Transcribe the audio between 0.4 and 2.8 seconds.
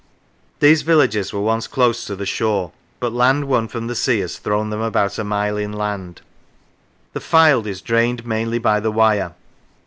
These villages were once close to the shore,